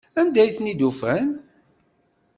[0.19, 1.27] Anda ay ten-id-ufan?